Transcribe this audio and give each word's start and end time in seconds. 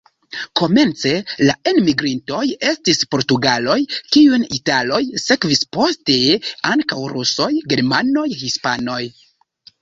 Komence 0.59 1.09
la 1.49 1.53
enmigrintoj 1.71 2.39
estis 2.69 3.01
portugaloj, 3.15 3.75
kiujn 4.15 4.47
italoj 4.57 5.01
sekvis, 5.25 5.61
poste 5.79 6.17
ankaŭ 6.71 6.99
rusoj, 7.13 7.51
germanoj, 7.75 8.27
hispanoj. 8.43 9.01